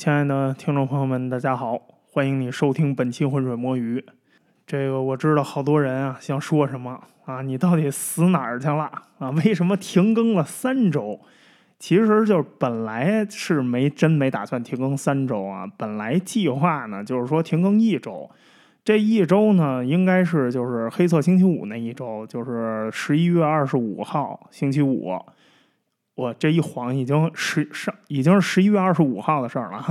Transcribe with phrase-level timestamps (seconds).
[0.00, 1.78] 亲爱的听众朋友们，大家好，
[2.10, 4.02] 欢迎你收听本期浑水摸鱼。
[4.66, 9.28] 这个我知道好多人啊想说什么啊，你到底死哪儿去了啊？
[9.44, 11.20] 为什么停更了三周？
[11.78, 18.30] 其实就本来是没真没打算停更三周啊，本来计划呢就是说停更一周。
[18.82, 25.14] 这一周呢，应该是就是黑色星期五那一周，就是十一月二十五号星期五。
[26.20, 29.82] 我这一晃已经十上已经是十一月二十五号的事儿了。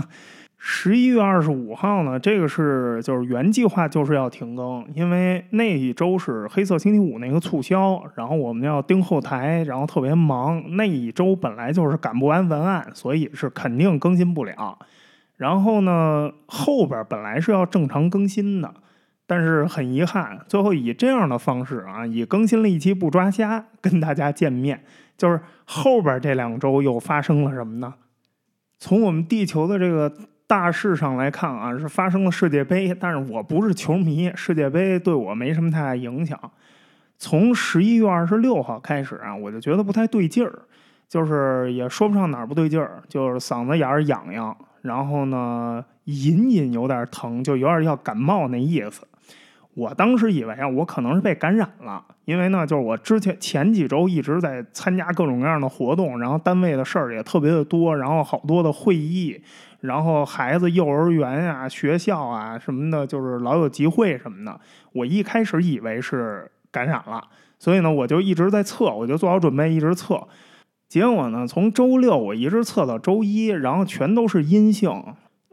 [0.59, 10.61] 十一月二十五号呢，这个是就是原计划就是要停更，因为那一周是黑色星期五那个促销，然后我们要盯后台，然后特别忙。
[10.75, 14.77] 那一周本来就是赶不完文案，所以是肯定更新不了。
[15.37, 18.71] 然后呢，后边本来是要正常更新的，
[19.29, 24.83] 但是很遗憾，最后以这样的方式啊，以更新了一期不抓瞎跟大家见面。
[25.15, 27.93] 就是后边这两周又发生了什么呢？
[28.79, 30.11] 从我们地球的这个
[30.47, 36.39] 大事上来看啊，是发生了世界杯，但是我不是球迷，世界杯对我没什么太大影响。
[37.19, 40.59] 从十一月二十六号开始啊，我就觉得不太对劲儿，
[41.07, 49.05] 就是也说不上哪儿不对劲儿，就是嗓子眼儿痒痒，然后呢，隐隐有点疼，就有点要感冒那意思。
[49.75, 59.41] 我当时以为啊，我可能是被感染了，因为呢，就是我之前前几周一直在参加各种各样的活动，然后单位的事儿也特别的多，然后好多的会议，
[59.79, 64.59] 然后孩子幼儿园啊、学校啊什么的，就是老有集会什么的。
[64.91, 67.23] 我一开始以为是感染了，
[67.57, 70.27] 所以呢，我就一直在测，我就做好准备一直测。
[70.89, 74.91] 结果呢，从周六我一直测到周一，然后全都是阴性，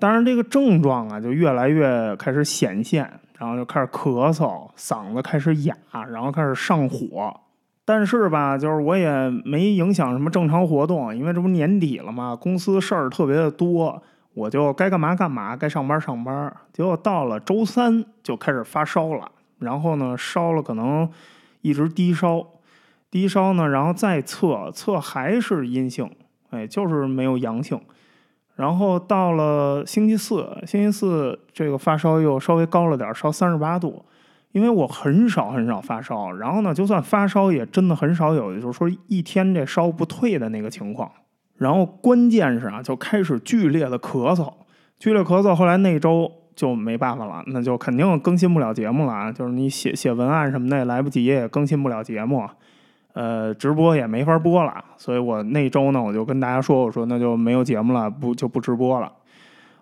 [0.01, 3.21] 当然这个症状啊就越来越开始显现。
[3.39, 5.77] 然后就开始咳嗽，嗓子开始哑，
[6.11, 7.41] 然后开始上火。
[7.85, 14.03] 但是吧，就是我也没影响什么正常活动，因为这不年底了嘛，公司事儿特别的多，
[14.35, 16.53] 我就该干嘛干嘛，该上班上班。
[16.73, 21.09] 结果到了周三就开始发烧了，然后呢，烧了可能
[21.61, 22.45] 一直低烧，
[23.09, 26.11] 低烧呢，然后再测测还是阴性，
[26.51, 27.81] 哎，就是没有阳性。
[28.57, 34.05] 然后到了星期四，星期四这个发烧又稍微高了点，烧三十八度。
[34.53, 41.11] 因为我很少很少发烧，然后呢，就算发烧也真的很少有，就是说一天这烧不退的那个情况。
[41.59, 44.51] 然后关键是啊，就开始剧烈的咳嗽，
[44.99, 45.55] 剧烈咳嗽。
[45.55, 52.49] 后来那周就没办法了，那就肯定更新不了节目了啊，就是你写写文案什么的也来不及，也更新不了节目。
[53.17, 59.11] 呃，直播也没法播了，所以我那周呢，我就跟大家说，我说那就没有节目了，不就不直播了。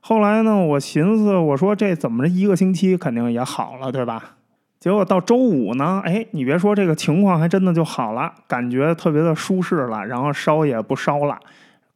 [0.00, 4.36] 后来呢，我寻思，我说这怎么着一个星期肯定也好了，对吧？
[4.78, 11.36] 结果到周五呢，哎，你别说这个情况还真的就好了，感觉特别的舒适了，然后烧也不烧了，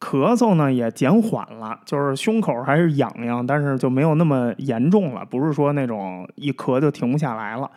[0.01, 7.71] 咳嗽呢也减缓了，就是胸口还是痒痒，但是就没有那么严重了，不是说那种一咳就停不下来了。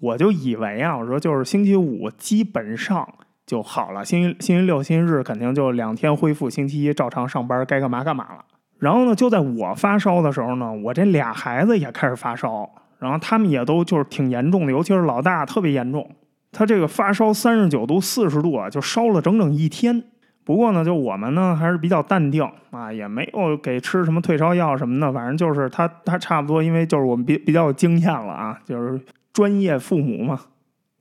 [0.00, 3.08] 我就以为啊，我说就是星期五基本上
[3.46, 8.44] 就好了，星期星期六、星期日肯定就两天恢复，星期一照常上班，该干嘛干嘛了。
[8.78, 12.68] 然后呢，就在我发烧的时候呢，我这俩孩子也开始发烧，
[12.98, 16.06] 然后他们也都就是挺严重的，尤其是老大特别严重，
[16.52, 20.04] 他这个发烧三十九度、四十度啊，就烧了整整一天。
[20.44, 29.00] 不过呢，就我们呢还是比较淡定啊，也没有给吃什么退烧药什么的，反正就是他他差不多，因为就是我们比比较有经验了啊，就是。
[29.36, 30.40] 专业父母嘛，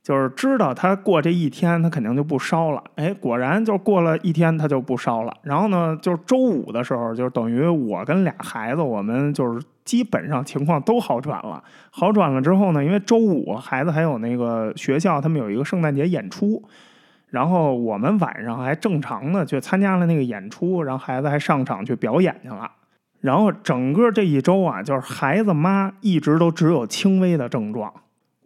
[0.03, 2.83] 就是知道他过这一天，他肯定就不烧了。
[2.95, 5.33] 哎，果然就过了一天，他就不烧了。
[5.43, 11.63] 然后呢，就是周五的时候，就等于我跟俩孩子，我们就是基本上情况都好转了。
[11.91, 16.61] 好转了之后呢，因为周五孩子还有那个学校，他们有一个圣诞节演出，
[17.29, 22.69] 然后我们晚上还正常的去参加了那个演出，然后孩子还上场去表演去了。
[23.21, 27.91] 然后整个这一周啊，就是孩子妈一直都只有轻微的症状。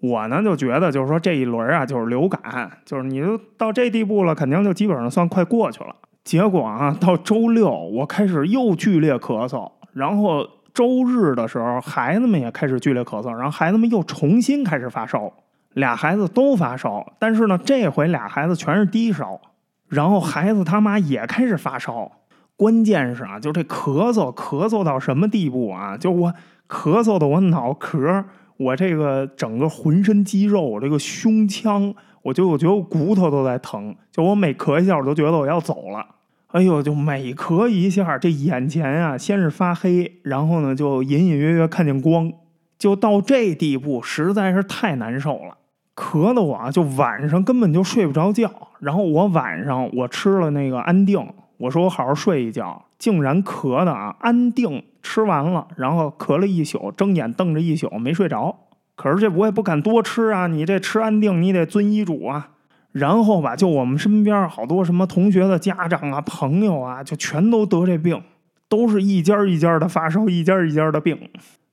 [0.02, 5.94] 我呢就觉得，就是说这一轮啊，就是流感，就是你都到这地步了，肯定就基本上算快过去了。
[6.24, 15.32] 结果啊，到周六我开始又剧烈咳嗽，然后周日的时候孩子们也开始剧烈咳嗽，然后孩子们又重新开始发烧，
[15.74, 19.42] 俩孩子都发烧，但是呢，这回俩孩子全是低烧，
[19.88, 22.12] 然后孩子他妈也开始发烧。
[22.56, 25.98] 关键是啊，就这咳嗽咳嗽到什么地步啊？
[25.98, 26.34] 就我
[26.70, 28.24] 咳嗽的我脑壳。
[28.60, 36.06] 我这个整个浑身肌肉，我这个胸腔，我就我觉得我骨头都在疼，就我每咳一下，我都觉得我要走了。
[36.48, 42.34] 哎呦，就每咳一下，这眼前啊，先是发黑，然后呢，就隐隐约约看见光，
[42.78, 45.58] 就到这地步，实在是太难受了。
[45.96, 48.52] 咳的我，就晚上根本就睡不着觉。
[48.82, 51.26] 然后我晚上我吃了那个安定，
[51.58, 52.84] 我说我好好睡一觉。
[53.00, 58.68] 竟然咳的啊，安定吃完了，然后咳了一宿，睁眼瞪着一宿没睡着。
[58.96, 62.50] 可是这我也不敢多吃啊，你这吃安定，你得遵医嘱啊。
[62.92, 68.22] 然后吧，就我们身边好多什么同学的家长啊、朋友啊，就全都得这病，
[68.68, 71.18] 都是一家一家的发烧，一家一家的病。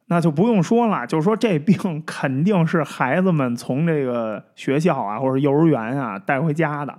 [0.09, 6.97] 那就不用说了，就说这病肯定是孩子们从这个学校啊或者幼儿园啊带回家的，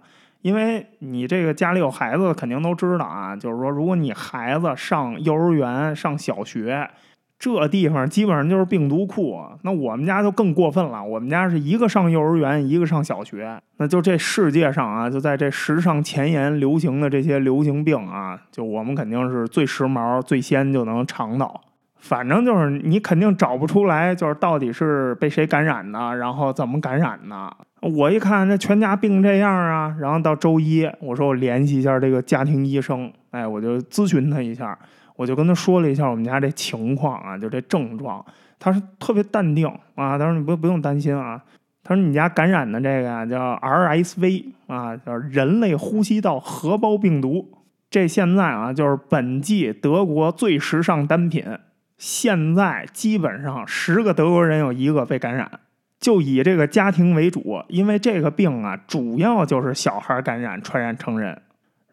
[0.47, 6.89] 因为你这个家里有孩子的肯定都知道啊，就是说如果你孩子上幼儿园、上小学。
[7.39, 11.03] 这地方基本上就是病毒库，那我们家就更过分了。
[11.03, 21.61] 我们家是一个上幼儿园，一个上小学，那就这世界上啊，就在这时尚前沿流行的这些流行病啊，就我们肯定是最时髦、最先就能尝到。
[21.99, 27.55] 反正就是你肯定找不出来，就是到底是被谁感染的，然后怎么感染的。
[27.81, 34.77] 我一看这全家病这样啊，然后到周一，我说我联系一下这个家庭医生，哎，我就咨询他一下。
[35.15, 38.23] 我就跟他说了一下我们家这情况啊，就这症状，
[38.59, 41.43] 他是特别淡定啊，他说你不不用担心啊，
[41.83, 47.51] 他说你家感染的这个叫 RSV 啊，叫人类呼吸道合胞病毒，
[47.89, 51.43] 这现在啊就是本季德国最时尚单品，
[51.97, 55.49] 现在基本上十个德国人有一个被感染，
[55.99, 61.41] 就以这个家庭为主，因为这个病啊主要就是小孩感染传染成人。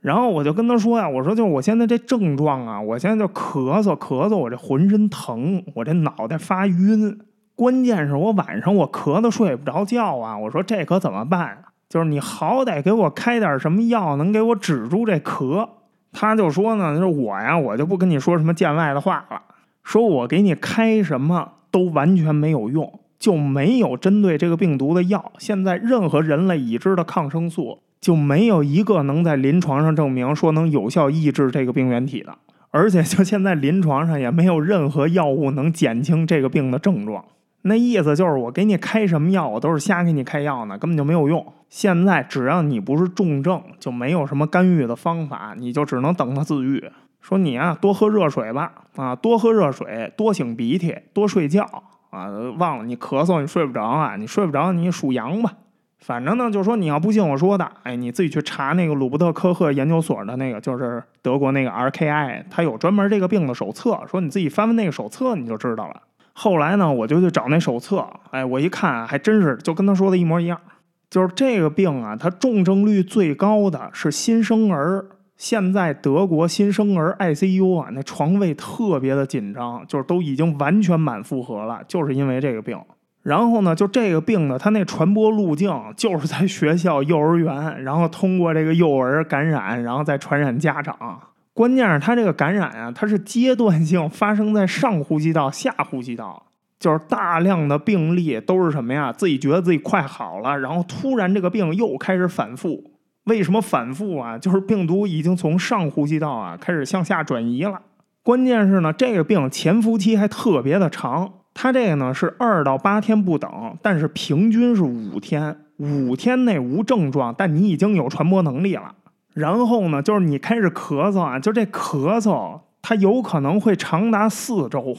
[0.00, 7.18] 然后我就跟他说呀，我说就是我现在这症状啊，我现在就咳嗽咳嗽，我这浑身疼，我这脑袋发晕，
[7.56, 10.36] 关键是我晚上我咳的睡不着觉啊。
[10.36, 11.56] 我说这可怎么办？
[11.88, 15.68] 就是你好歹给我开点什么药，能给我止住这咳。
[16.12, 19.40] 他就说呢，就是我呀，我就不跟你说什么见外的话了，
[19.82, 25.32] 说我给你开什么都完全没有用，就没有针对这个病毒的药。
[25.38, 27.78] 现在任何人类已知的抗生素。
[28.04, 32.36] 就没有一个能在临床上证明说能有效抑制这个病原体的，
[32.70, 37.24] 而且就现在临床上也没有任何药物能减轻这个病的症状。
[37.62, 41.46] 那意思就是我给你开什么药，我都是瞎给你开药呢，根本就没有用。
[41.70, 46.90] 现在只要你不是重症，就没有什么干预的方法，你就只能等它自愈。
[47.22, 51.64] 说你啊，多喝热水吧，啊，多喝热水，多擤鼻涕，多睡觉
[52.14, 52.28] 啊。
[52.58, 55.52] 忘了你咳嗽，你睡不着啊，你睡不着，你数羊吧。
[55.98, 66.02] 反正呢，就是说你要不信我说的，哎，你自己去查那个鲁伯特科赫研究所的那个，就是德国那个 RKI，他有专门这个病的手册，说你自己翻翻那个手册，你就知道了。
[66.34, 70.60] 后来呢，我就去找那手册，哎，我一看还真是就跟他说的一模一样，
[71.08, 82.78] 就是这个病啊，它重症率最高的是新生儿，现在德国新生儿 ICU 啊，那床位特别的紧张，就是都已经完全满负荷了，就是因为这个病。
[83.22, 91.18] 然后呢，就这个病呢，它那传播路径就是在学校、幼儿园，然后通过这个幼儿感染，然后再传染家长。
[91.52, 96.42] 关键是它这个感染啊，它是阶段性发生在上呼吸道、下呼吸道，
[96.78, 99.12] 就是大量的病例都是什么呀？
[99.12, 102.84] 自己觉得自己快好了，然后突然这个病又开始反复。
[103.24, 104.38] 为什么反复啊？
[104.38, 107.80] 就是病毒已经从上呼吸道啊开始向下转移了。
[108.22, 111.32] 关键是呢，这个病潜伏期还特别的长。
[111.54, 118.94] 它这个呢是二到八天不等，但是平均是五天，五天内无症状，但你已经有传播能力了。
[119.32, 124.96] 然后呢，就是你开始咳嗽啊，就这咳嗽，它有可能会长达四周。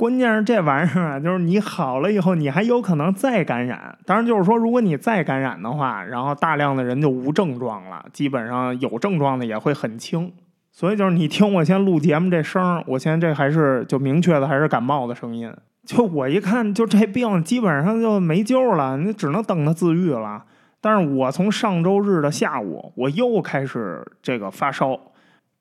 [0.00, 3.98] 关键是这玩意儿啊，就是你好了以后，你还有可能再感染。
[4.06, 10.32] 当然，就是说，如果你再感染的话，然后大量的人就无症状了，基本上有症状的也会很轻。
[10.72, 15.52] 所以就是你听我先录节目这声儿，我现在这还是就明确的还是感冒的声音。
[15.84, 20.42] 就我一看，就这病基本上就没救了，你只能等它自愈了。
[20.80, 24.98] 但是我从上周日的下午，我又开始这个发烧，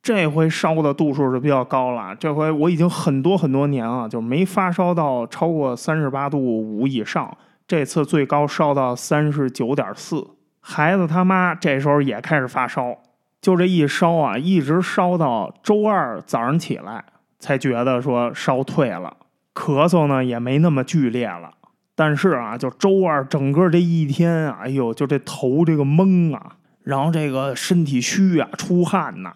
[0.02, 2.16] 这回烧的度数是比较高了。
[2.16, 7.38] 这回我已经很多很多年啊，就没发烧到超过三十八度五以上。
[7.68, 10.26] 这次最高烧到三十九点四，
[10.60, 12.98] 孩子他妈这时候也开始发烧，
[13.40, 17.06] 就这一烧啊，一直烧到周二早上起来，
[17.38, 19.18] 才觉得说烧退了。
[19.54, 21.52] 咳嗽呢也没那么剧烈了，
[21.94, 29.32] 但是啊，就周二整个这一天啊，哎呦，就这头这个懵啊，然后这个身体虚啊，出汗呐，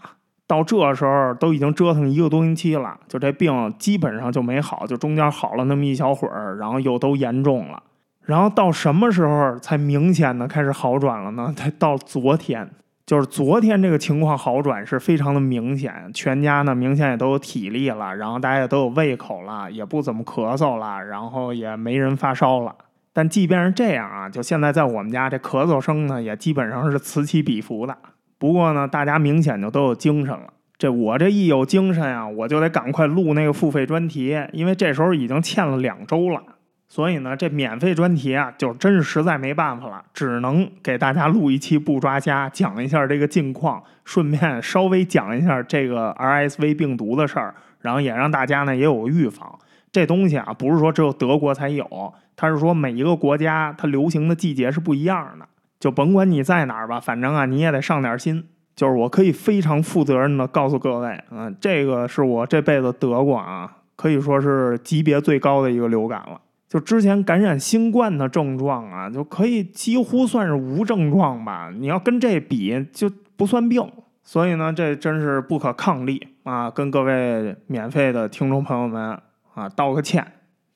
[0.47, 7.81] 到这时候都已经折腾一个多星期了，就这病基本上就没好，就中间好了那么一小会儿，然后又都严重了，
[8.21, 11.53] 然后到什么时候才明显的开始好转了呢？
[11.55, 12.69] 才到昨天。
[13.05, 22.73] 就是昨天这个情况好转是非常的明显，全家呢明显也都有体力了，然后大家也都有胃口了，也不怎么咳嗽了，然后也没人发烧了。
[23.11, 27.95] 但即便是这样啊，就现在在我们家这咳嗽声呢也基本上是此起彼伏的。
[28.43, 30.51] 不过呢，大家明显就都有精神了。
[30.77, 36.43] 这我这一有精神啊，我就得赶快录那个付费专题，因为这时候已经欠了两周了。
[36.89, 49.57] 所以呢，这免费专题啊，就真是实在没办法了，只能给大家录一期不抓瞎，讲一下这个近况，顺便稍微讲一下这个 RSV 病毒的事儿，然后也让大家呢也有个预防。
[49.89, 55.45] 这东西啊，不是说只有德国才有，它是说每一个国家它流行的季节是不一样的。
[55.83, 58.47] 就甭管你在哪儿吧，反正啊，你也得上点心。
[58.73, 66.39] 就是我可以非常负责任的告诉各位，嗯，这个是我这辈子得过啊，可以说是级别最高的一个流感了。
[66.69, 71.69] 就之前感染新冠的症状啊，就可以几乎算是无症状吧。
[71.77, 73.85] 你要跟这比，就不算病。
[74.23, 76.71] 所以呢，这真是不可抗力啊！
[76.71, 79.19] 跟各位免费的听众朋友们
[79.53, 80.25] 啊，道个歉，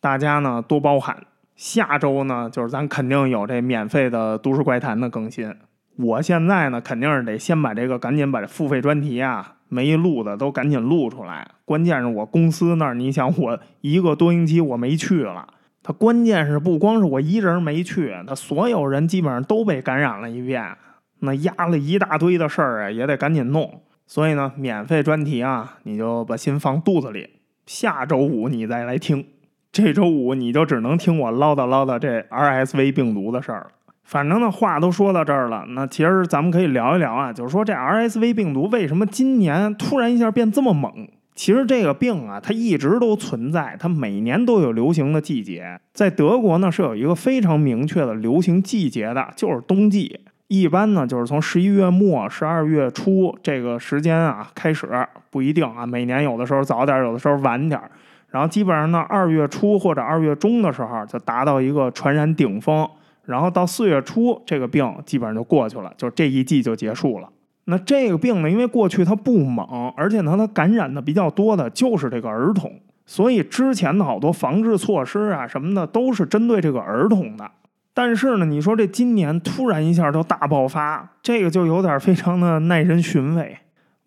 [0.01, 1.17] 大家呢多包涵。
[1.57, 5.53] 下周呢，就是咱肯定有这免费的都市怪谈的更新。
[5.97, 11.49] 我现在呢，肯定是得先把这个赶紧把这付费专题啊没录的都赶紧录出来。
[11.65, 15.47] 关键是我公司那儿，你想我一个多星期我没去了。
[15.81, 20.77] 他关键是不光是我一人没去，他所有人基本上都被感染了一遍，
[21.21, 23.81] 那压了一大堆的事儿啊，也得赶紧弄。
[24.05, 27.29] 所以呢，免费专题啊，你就把心放肚子里，
[27.65, 29.25] 下周五你再来听。
[29.83, 33.67] 这周五你就只能听我唠叨唠叨这 RSV 病毒的事儿了。
[34.03, 41.07] 反正呢，话都说到这儿了，那其实咱们可以聊一聊啊，就是说这 RSV 病毒为什么今年突然一下变这么猛？
[41.35, 45.79] 其实这个病啊，它一直都存在，它每年都有流行的季节。
[45.93, 50.21] 在德国呢，是有一个非常明确的流行季节的，就是冬季。
[50.47, 54.87] 一般呢，就是从十一月末、十二月初这个时间啊开始，
[55.29, 57.79] 不一定啊，每年有的时候早点，有的时候晚点。
[58.29, 62.87] 然后基本上呢，二月初或者二月中的时候就达到一个传染顶峰，
[63.23, 67.29] 然后到四月初，这个病基本上就过去了，就这一季就结束了。
[67.65, 72.71] 那这个病呢，因为过去它不猛，而且呢，它感染的比较多的就是这个儿童，
[73.05, 77.49] 所以之前的好多防治措施啊什么的都是针对这个儿童的。
[77.93, 83.57] 但是呢，你说这今年突然一下就大爆发，这个就有点非常的耐人寻味。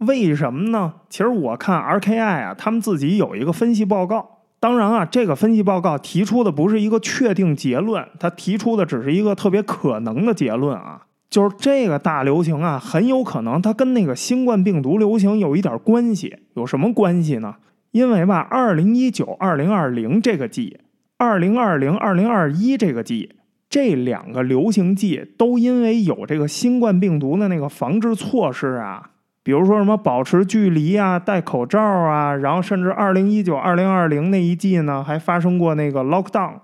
[0.06, 0.94] 为什么呢？
[1.08, 4.38] 其实我看 RKI 啊，他们自己有一个分析报告。
[4.58, 11.02] 当然啊，这个分析报告提出的不是一个确定结论，它提出的只是一个特别可能的结论啊。
[11.28, 16.36] 就是这个大流行啊，很有可能它跟那个新冠病毒流行有一点关系。
[16.54, 17.56] 有什么关系呢？
[17.92, 20.78] 因为吧，二零一九、二零二零这个季，
[21.18, 23.30] 二零二零、二零二一这个季，
[23.68, 29.09] 这两个流行季都因为有这个新冠病毒的那个防治措施啊，
[29.42, 36.54] 比如说什么保持距离啊、戴口罩啊，然后甚至二零一九、二零二零那一季呢，还发生过那个 lockdown。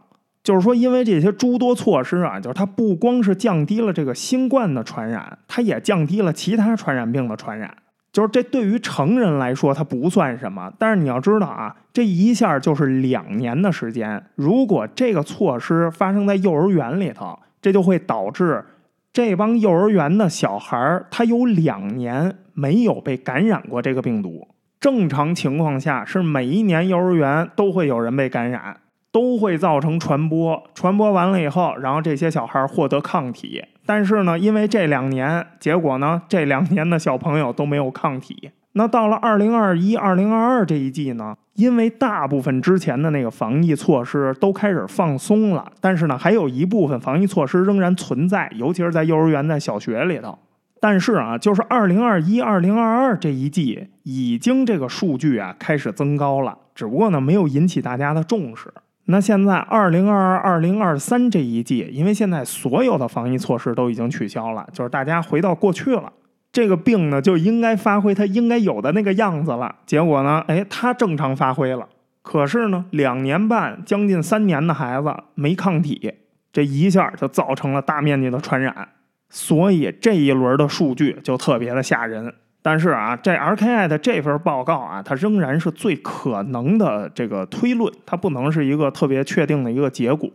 [0.42, 7.74] 就是说，因为这些诸多措施啊，就是它不光是降低了这个新冠的传染，它也降低了其他传染病的传染。
[8.12, 10.72] 就是这对于成人来说，它不算什么。
[10.78, 14.24] 但是你要知道啊，这一下就是两年的时间。
[14.36, 18.64] 如果这个措施发生在幼儿园里头，这就会导致
[19.12, 24.48] 这帮幼儿园的小孩儿，他有两年没有被感染过这个病毒。
[24.80, 28.78] 正常情况下是每一年幼儿园都会有人被感染。
[29.12, 33.64] 都会造成传播，传播完了以后，然后这些小孩获得抗体。
[33.86, 38.50] 但是呢，因为这两年，结果呢，这两年的小朋友都没有抗体。
[38.72, 50.38] 那到了二零二一、二零二二这一季呢，因为大部分之前的那个防疫措施都开始放松了，但是呢，还有一部分防疫措施仍然存在，尤其是在幼儿园、在小学里头。
[50.88, 58.72] 但是啊，就是二零二一、二零二二这一季，已经这个数据啊开始增高了，只不过呢，没有引起大家的重视。
[59.06, 66.12] 那现在二零二二、二零二三这一季，因为现在所有的防疫措施都已经取消了，就是大家回到过去了，
[66.52, 69.74] 这个病呢就应该发挥它应该有的那个样子了。
[69.86, 71.88] 结果呢，哎，它正常发挥了，
[72.22, 76.12] 可是呢，两年半将近三年的孩子没抗体，
[76.52, 78.90] 这一下就造成了大面积的传染，
[79.28, 82.34] 所以这一轮的数据就特别的吓人。
[82.62, 90.28] 但是啊，这 RKI 的这份报告啊，它仍然是最可能的这个推论，它不能是一个特别确定的一个结果。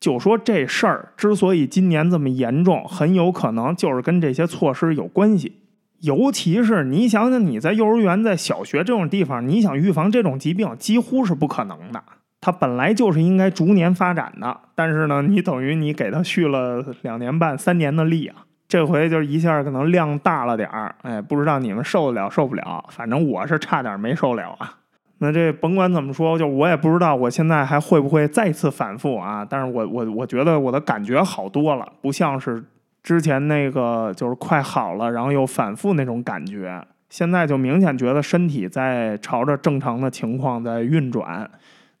[0.00, 5.60] 就说这事儿之所以今年这么严重，很有可能就是跟这些措施有关系。
[6.00, 12.02] 尤其是你想想，你在幼儿园、在小学这种地方，你想预防这种疾病，几乎是不可能的。
[12.46, 18.36] 它本来就是应该逐年发展的，但是呢，你等于你给它续了两年半、三年的力啊。
[18.68, 24.78] 这回就是一下可能量大了点儿，哎，不知道你们受得了受不了，反正我是差点没受了啊。
[25.18, 29.44] 那这甭管怎么说，就我也不知道我现在还会不会再次反复啊。
[29.44, 32.62] 但是我我我觉得我的感觉好多了，不像是
[33.02, 36.80] 之前那个就是快好了然后又反复那种感觉。
[37.08, 41.50] 现在就明显觉得身体在朝着正常的情况在运转。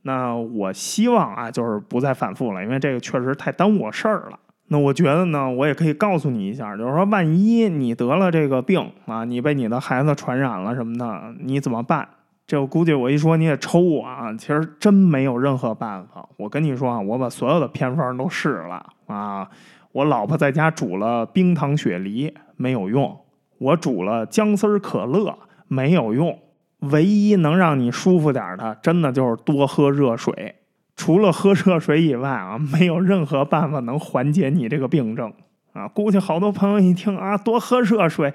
[0.06, 4.38] 那我希望啊，就是不再反复了，因为这个确实太耽误我事儿了。
[4.68, 12.08] 那我觉得呢，我也可以告诉你一下，就是说，万一你得了这个病啊，你被你的孩子传染了什么的，你怎么办？
[12.46, 16.28] 这我估计我一说你也抽我啊，其实真没有任何办法。
[16.36, 19.48] 我跟你说啊，我把所有的偏方都试了啊，
[19.90, 23.18] 我老婆在家煮了冰糖雪梨没有用，
[23.58, 25.36] 我煮了姜丝可乐
[25.66, 26.38] 没有用，
[26.86, 30.56] 唯一能让你舒服点的，真的就是多喝热水。
[30.96, 35.30] 除了喝热水以外啊，没有任何办法能缓解你这个病症
[35.74, 35.86] 啊！
[35.88, 38.32] 估计好多朋友一听啊，多喝热水，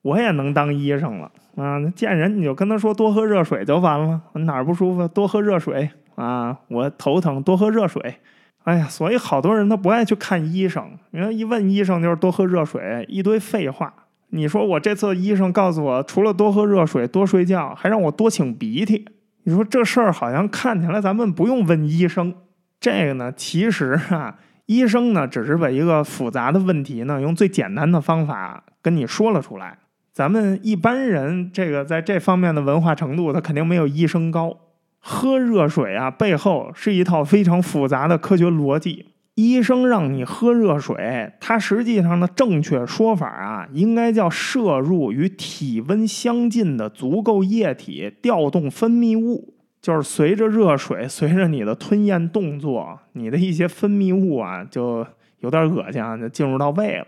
[0.00, 1.78] 我也能当医生了啊！
[1.94, 6.56] 见人你就跟他说多喝热水就完了，哪儿不舒服多喝热水啊！
[6.68, 8.16] 我头疼多喝热水，
[8.64, 13.92] 哎呀，所以好多人他不爱去看医生，因为一问医生就是多喝热水，一堆废话。
[14.34, 19.04] 你说我这次医生告诉我，除了多喝热水、多睡觉，还让我多擤鼻涕。
[19.44, 22.32] 你说这事儿好像看起来咱们不用问医生，
[22.80, 29.78] 这个呢，其实啊，医生呢只是把一个复杂的问题呢用最简单的方法跟你说了出来。
[30.14, 34.56] 咱们一般人这个在这方面的文化程度，他肯定没有医生高。
[34.98, 39.08] 喝热水啊，背后是一套非常复杂的科学逻辑。
[39.34, 55.06] 医生让你喝热水，它实际上的正确说法啊，应该叫摄入与体温相近的足够液体，调动分泌物，就是随着热水， 随着你的吞咽动作，你的一些分泌物啊，就
[55.40, 57.06] 有点恶心啊，就进入到胃了，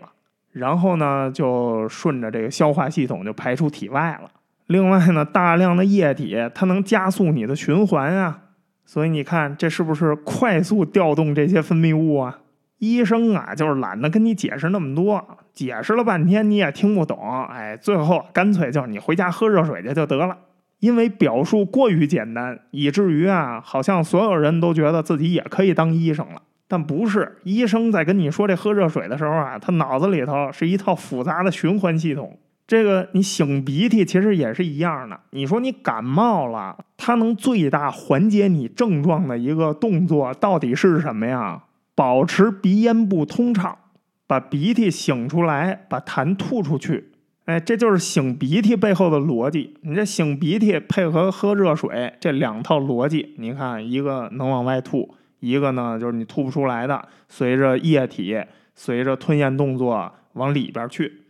[0.51, 4.31] 然后呢，就顺着这个消化系统就排出体外了。
[4.65, 8.41] 另外呢，大量的液体它能加速你的循环啊。
[8.85, 12.39] 所以你看，这是不是快速调动这些分泌物啊？
[12.77, 17.45] 医生啊，就是懒得跟你解释那么多，解释了半天你也听不懂。
[17.49, 20.37] 哎，最后干脆就是你回家喝热水去就得了。
[20.79, 26.41] 因为表述过于简单，以至于啊，好像所有人都觉得自己也可以当医生了。
[26.67, 32.37] 但不是，医生在跟你说这喝热水的时候啊，他脑子里头是一套复杂的循环系统。
[32.67, 35.19] 这个你擤鼻涕其实也是一样的。
[35.31, 41.63] 你说你感冒了，它能最大缓解你症状的一个动作到底是什么呀？
[41.93, 43.77] 保持鼻咽部通畅，
[44.25, 47.11] 把鼻涕擤出来，把痰吐出去。
[47.45, 49.75] 哎，这就是擤鼻涕背后的逻辑。
[49.81, 61.21] 你这擤鼻涕配合喝热水这两套逻辑，你看一个能往外吐，一个呢就是你吐不出来的，随着液体随着吞咽动作往里边去。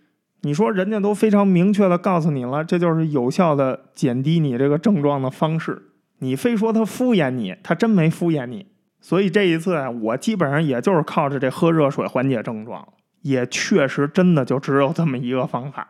[0.45, 5.81] 你说人家都非常明确的告诉你了，这就是有效的减低你这个症状的方式。
[6.19, 8.67] 你非说他敷衍你，他真没敷衍你。
[9.01, 12.87] 所以这一次啊，我基本上也就是靠着这喝热水缓解症状，
[13.23, 15.87] 也确实真的就只有这么一个方法。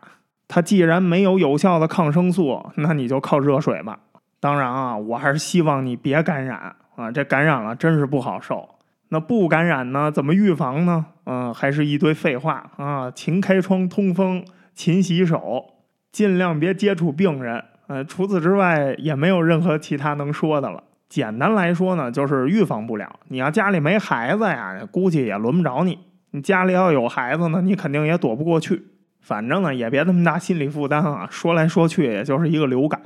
[0.48, 3.98] 他既然没有有效的抗生素，那你就靠热水吧。
[4.40, 8.66] 当然啊，我还是希望你别感染啊，这感染了真是不好受。
[9.08, 10.10] 那不感染呢？
[10.10, 11.06] 怎么预防呢？
[11.24, 13.10] 嗯，还是一堆废话啊！
[13.10, 15.64] 勤开窗通风，勤洗手，
[16.10, 17.62] 尽量别接触病人。
[17.86, 20.82] 呃，除此之外也没有任何其他能说的了。
[21.08, 23.20] 简单来说呢，就是预防不了。
[23.28, 25.98] 你要家里没孩子呀，估计也轮不着你。
[26.32, 28.82] 你家里要有孩子呢，你肯定也躲不过去。
[29.20, 31.28] 反正呢，也别那么大心理负担啊。
[31.30, 33.00] 说来说去，也就是一个流感。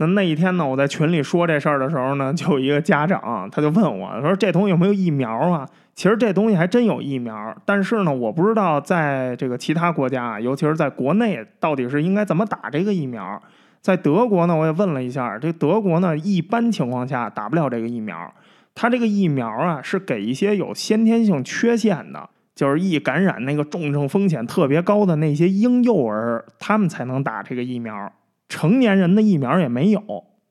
[0.00, 5.68] 那那一天呢，我在群里说这事儿的时候呢，就有一个家长，他就问我，说这东西有没有疫苗啊？
[5.94, 13.42] 其实这东西还真有疫苗，但是呢，我不知道在这个其他国家，尤其是在国内，到底是应该怎么打这个疫苗。
[13.80, 18.32] 在德国呢，我也问了一下，这德国呢，一般情况下打不了这个疫苗。
[18.76, 28.12] 它这个疫苗啊，是给一些有先天性缺陷的，就是易感染那个重症风险特别高的那些婴幼儿，他们才能打这个疫苗。
[28.48, 30.02] 成年人的疫苗也没有，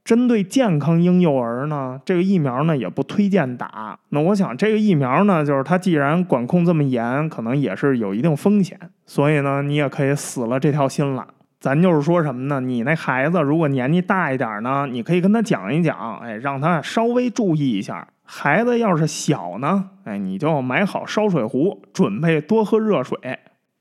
[0.05, 3.99] 针对健康婴幼儿呢，这个疫苗呢也不推荐打。
[4.10, 11.27] 那我想这个疫苗呢，就是它既然管控这么严，可能也是有一定风险，所以呢，你也可以死了这条心了。
[11.60, 12.62] 咱就是说什么呢？
[12.62, 18.07] 你那孩子如果年纪大一点呢，你可以跟他讲一讲，哎，让他稍微注意一下。
[18.23, 23.17] 孩子要是小呢，哎，你就买好烧水壶，准备多喝热水。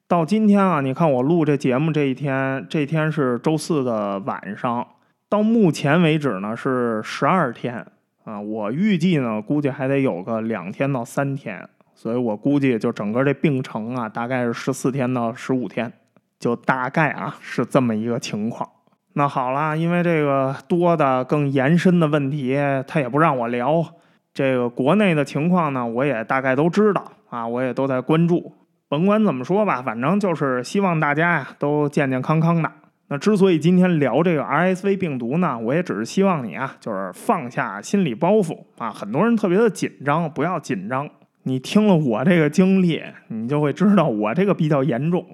[0.09, 4.87] 到今天啊，你看我录这节目这一天，这天是周四的晚上。
[5.29, 7.85] 到目前为止呢是十二天
[8.23, 15.93] 啊，我预计呢估计还得有个两天到三天，所以我估计就整个这病程啊，大概是十四天到十五天，
[16.39, 18.69] 就大概啊是这么一个情况。
[19.15, 23.85] 那好了，因为这个多的更延伸的问题，他也不让我聊。
[24.33, 28.53] 这个国内的情况呢，我也大概都知道啊，我也都在关注。
[28.89, 32.71] 甭管怎么说吧，反正就是希望大家呀都健健康康的。
[33.09, 38.91] 那之所以今天聊这个 RSV 病毒呢，我也只是希望你啊，就是放下心理包袱啊。
[38.91, 41.09] 很多人特别的紧张，不要紧张。
[41.45, 45.25] 你听了我这个经历，你就会知道我这个比较严重。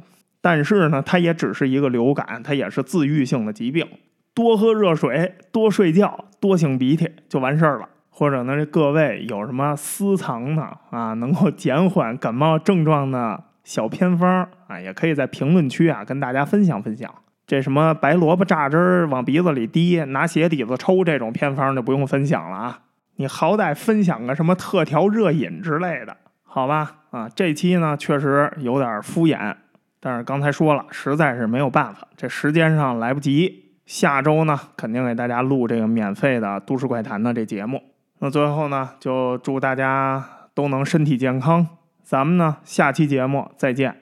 [0.40, 3.86] 但是呢，它也只是一个流感，它也是自愈性的疾病。
[4.34, 7.88] 多喝热水，多睡觉，多擤鼻涕就完事儿了。
[8.14, 17.10] 或者呢，这各位有什么私藏的啊，能够减缓感冒症状的小偏方啊，也可以在评论区啊跟大家分享分享。
[17.46, 22.80] 这什么白萝卜榨汁儿往鼻子里滴，拿鞋底子抽这种偏方就不用分享了啊。
[23.16, 26.96] 你好歹分享个什么特调热饮之类的，好吧？
[27.10, 29.54] 啊，这期呢确实有点敷衍，
[30.00, 33.72] 但是刚才说了，实在是没有办法，这时间上来不及。
[33.84, 37.82] 下周呢，肯定给大家录这个免费的《都市怪谈》的这节目。
[38.24, 41.66] 那最后呢，就祝大家都能身体健康。
[42.04, 44.01] 咱们呢，下期节目再见。